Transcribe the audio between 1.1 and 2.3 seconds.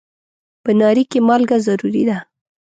کې مالګه ضروري ده.